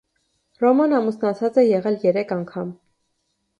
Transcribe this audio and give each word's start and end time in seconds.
Ռոման 0.63 0.95
ամուսնացած 1.01 1.61
է 1.65 1.67
եղել 1.67 2.01
երեք 2.09 2.35
անգամ։ 2.39 2.75